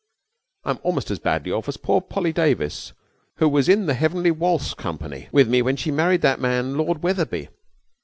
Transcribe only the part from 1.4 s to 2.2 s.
off as poor